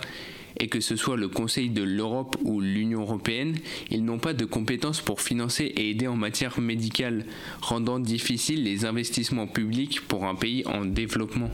et 0.59 0.67
que 0.67 0.79
ce 0.79 0.95
soit 0.95 1.17
le 1.17 1.27
Conseil 1.27 1.69
de 1.69 1.83
l'Europe 1.83 2.37
ou 2.43 2.61
l'Union 2.61 3.01
européenne, 3.01 3.55
ils 3.89 4.03
n'ont 4.03 4.19
pas 4.19 4.33
de 4.33 4.45
compétences 4.45 5.01
pour 5.01 5.21
financer 5.21 5.65
et 5.65 5.91
aider 5.91 6.07
en 6.07 6.15
matière 6.15 6.59
médicale, 6.59 7.25
rendant 7.61 7.99
difficiles 7.99 8.63
les 8.63 8.85
investissements 8.85 9.47
publics 9.47 10.01
pour 10.01 10.25
un 10.25 10.35
pays 10.35 10.65
en 10.65 10.85
développement. 10.85 11.51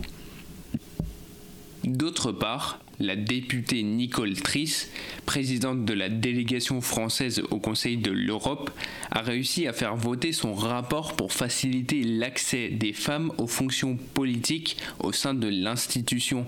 D'autre 1.83 2.31
part, 2.31 2.79
la 2.99 3.15
députée 3.15 3.83
Nicole 3.83 4.35
Triss, 4.35 4.89
présidente 5.25 5.83
de 5.83 5.93
la 5.93 6.09
délégation 6.09 6.79
française 6.79 7.41
au 7.51 7.59
Conseil 7.59 7.97
de 7.97 8.11
l'Europe, 8.11 8.71
a 9.11 9.21
réussi 9.21 9.67
à 9.67 9.73
faire 9.73 9.95
voter 9.95 10.31
son 10.31 10.53
rapport 10.53 11.15
pour 11.15 11.33
faciliter 11.33 12.03
l'accès 12.03 12.69
des 12.69 12.93
femmes 12.93 13.31
aux 13.37 13.47
fonctions 13.47 13.97
politiques 14.13 14.77
au 14.99 15.11
sein 15.11 15.33
de 15.33 15.47
l'institution, 15.47 16.45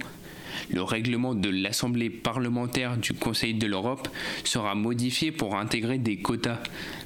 le 0.70 0.84
règlement 0.84 1.36
de 1.36 1.50
l'Assemblée 1.50 2.10
parlementaire 2.10 2.98
du 2.98 3.14
Conseil 3.14 3.54
de 3.54 3.68
l'Europe 3.68 4.08
sera 4.44 4.76
modifié 4.76 5.32
pour 5.32 5.56
intégrer 5.56 5.98
des 5.98 6.18
quotas. 6.18 6.62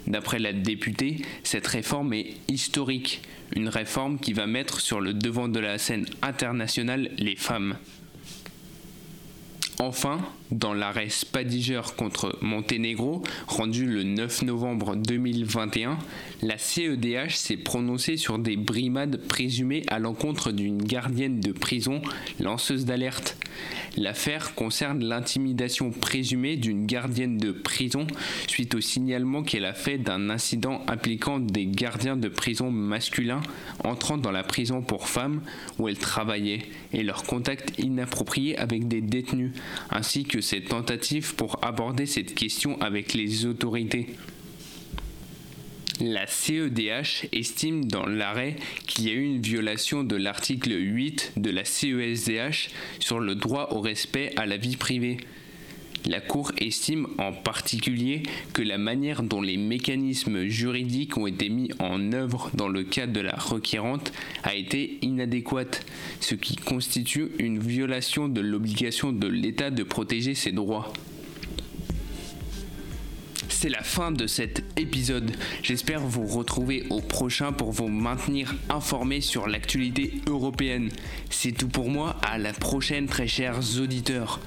D'après 0.07 0.39
la 0.39 0.53
députée, 0.53 1.17
cette 1.43 1.67
réforme 1.67 2.13
est 2.13 2.35
historique, 2.47 3.21
une 3.55 3.69
réforme 3.69 4.19
qui 4.19 4.33
va 4.33 4.47
mettre 4.47 4.81
sur 4.81 5.01
le 5.01 5.13
devant 5.13 5.47
de 5.47 5.59
la 5.59 5.77
scène 5.77 6.05
internationale 6.21 7.11
les 7.17 7.35
femmes. 7.35 7.75
Enfin, 9.81 10.19
dans 10.51 10.73
l'arrêt 10.73 11.07
Spadiger 11.07 11.79
contre 11.95 12.37
Monténégro, 12.41 13.23
rendu 13.47 13.85
le 13.85 14.03
9 14.03 14.41
novembre 14.41 14.97
2021, 14.97 15.97
la 16.41 16.57
CEDH 16.57 17.37
s'est 17.37 17.55
prononcée 17.55 18.17
sur 18.17 18.39
des 18.39 18.57
brimades 18.57 19.25
présumées 19.29 19.83
à 19.87 19.99
l'encontre 19.99 20.51
d'une 20.51 20.83
gardienne 20.83 21.39
de 21.39 21.53
prison 21.53 22.01
lanceuse 22.41 22.83
d'alerte. 22.83 23.37
L'affaire 23.99 24.55
concerne 24.55 25.03
l'intimidation 25.03 25.91
présumée 25.91 26.55
d'une 26.55 26.85
gardienne 26.85 27.37
de 27.37 27.51
prison 27.51 28.07
suite 28.47 28.73
au 28.73 28.79
signalement 28.79 29.43
qu'elle 29.43 29.65
a 29.65 29.73
fait 29.73 29.97
d'un 29.97 30.29
incident 30.29 30.81
impliquant 30.87 31.37
des 31.37 31.65
gardiens 31.65 32.15
de 32.15 32.29
prison 32.29 32.71
masculins 32.71 33.41
entrant 33.83 34.17
dans 34.17 34.31
la 34.31 34.43
prison 34.43 34.81
pour 34.81 35.09
femmes 35.09 35.41
où 35.79 35.89
elle 35.89 35.97
travaillait 35.97 36.61
et 36.93 37.03
leur 37.03 37.23
contact 37.23 37.77
inapproprié 37.77 38.57
avec 38.57 38.87
des 38.87 39.01
détenus, 39.01 39.51
ainsi 39.89 40.23
que 40.23 40.39
ses 40.39 40.61
tentatives 40.61 41.35
pour 41.35 41.59
aborder 41.61 42.05
cette 42.05 42.35
question 42.35 42.79
avec 42.79 43.13
les 43.13 43.45
autorités. 43.45 44.15
La 46.01 46.27
CEDH 46.27 47.27
estime 47.33 47.83
dans 47.83 48.05
l'arrêt 48.05 48.55
qu'il 48.87 49.05
y 49.05 49.09
a 49.09 49.13
eu 49.13 49.23
une 49.23 49.41
violation 49.41 50.05
de 50.05 50.15
l'article 50.15 50.71
8 50.71 51.33
de 51.35 51.49
la 51.49 51.65
CESDH 51.65 52.69
sur 52.99 53.19
le 53.19 53.35
droit 53.35 53.69
au 53.71 53.81
respect 53.81 54.31
à 54.37 54.45
la 54.45 54.55
vie 54.55 54.77
privée. 54.77 55.17
La 56.05 56.21
Cour 56.21 56.53
estime 56.57 57.07
en 57.17 57.33
particulier 57.33 58.23
que 58.53 58.61
la 58.61 58.77
manière 58.77 59.23
dont 59.23 59.41
les 59.41 59.57
mécanismes 59.57 60.45
juridiques 60.45 61.17
ont 61.17 61.27
été 61.27 61.49
mis 61.49 61.69
en 61.79 62.13
œuvre 62.13 62.49
dans 62.53 62.69
le 62.69 62.83
cas 62.83 63.05
de 63.05 63.19
la 63.19 63.35
requérante 63.35 64.13
a 64.43 64.55
été 64.55 64.99
inadéquate, 65.01 65.85
ce 66.21 66.35
qui 66.35 66.55
constitue 66.55 67.31
une 67.39 67.59
violation 67.59 68.29
de 68.29 68.39
l'obligation 68.39 69.11
de 69.11 69.27
l'État 69.27 69.69
de 69.69 69.83
protéger 69.83 70.33
ses 70.33 70.53
droits 70.53 70.93
c'est 73.61 73.67
la 73.67 73.83
fin 73.83 74.13
de 74.13 74.25
cet 74.25 74.63
épisode. 74.79 75.31
J'espère 75.63 75.99
vous 75.99 76.25
retrouver 76.25 76.85
au 76.89 77.01
prochain 77.01 77.51
pour 77.51 77.73
vous 77.73 77.89
maintenir 77.89 78.55
informés 78.69 79.19
sur 79.19 79.49
l'actualité 79.49 80.13
européenne. 80.27 80.89
C'est 81.29 81.51
tout 81.51 81.67
pour 81.67 81.89
moi, 81.89 82.15
à 82.21 82.37
la 82.37 82.53
prochaine 82.53 83.07
très 83.07 83.27
chers 83.27 83.59
auditeurs. 83.77 84.39